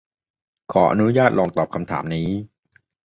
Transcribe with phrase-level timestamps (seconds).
[0.71, 2.29] ขออนุญาตลองตอบคำถามนี้